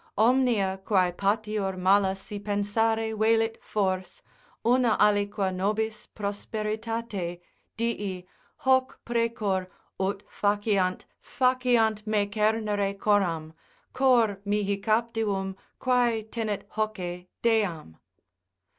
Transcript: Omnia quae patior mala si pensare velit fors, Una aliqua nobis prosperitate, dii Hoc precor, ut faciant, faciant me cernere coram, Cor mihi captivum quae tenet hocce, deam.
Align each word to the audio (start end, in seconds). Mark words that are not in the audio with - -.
Omnia 0.17 0.81
quae 0.83 1.11
patior 1.11 1.77
mala 1.77 2.15
si 2.15 2.39
pensare 2.39 3.15
velit 3.15 3.61
fors, 3.61 4.23
Una 4.65 4.97
aliqua 4.99 5.53
nobis 5.53 6.07
prosperitate, 6.07 7.39
dii 7.77 8.25
Hoc 8.65 8.99
precor, 9.05 9.67
ut 9.99 10.23
faciant, 10.27 11.05
faciant 11.21 12.01
me 12.07 12.25
cernere 12.25 12.97
coram, 12.97 13.53
Cor 13.93 14.39
mihi 14.43 14.77
captivum 14.81 15.55
quae 15.77 16.23
tenet 16.31 16.67
hocce, 16.71 17.27
deam. 17.43 17.95